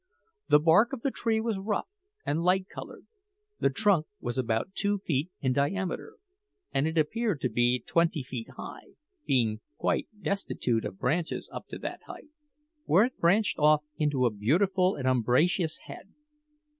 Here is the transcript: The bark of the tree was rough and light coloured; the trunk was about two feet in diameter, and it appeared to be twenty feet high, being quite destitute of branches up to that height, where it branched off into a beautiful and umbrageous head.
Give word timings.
The 0.49 0.57
bark 0.57 0.93
of 0.93 1.01
the 1.01 1.11
tree 1.11 1.39
was 1.39 1.59
rough 1.59 1.87
and 2.25 2.41
light 2.41 2.67
coloured; 2.67 3.05
the 3.59 3.69
trunk 3.69 4.07
was 4.19 4.35
about 4.35 4.73
two 4.73 4.97
feet 4.97 5.29
in 5.41 5.53
diameter, 5.53 6.15
and 6.73 6.87
it 6.87 6.97
appeared 6.97 7.39
to 7.41 7.49
be 7.49 7.83
twenty 7.85 8.23
feet 8.23 8.49
high, 8.57 8.95
being 9.27 9.59
quite 9.77 10.07
destitute 10.19 10.85
of 10.85 10.97
branches 10.97 11.51
up 11.53 11.67
to 11.67 11.77
that 11.77 12.01
height, 12.07 12.29
where 12.85 13.05
it 13.05 13.19
branched 13.19 13.59
off 13.59 13.83
into 13.95 14.25
a 14.25 14.31
beautiful 14.33 14.95
and 14.95 15.07
umbrageous 15.07 15.77
head. 15.85 16.11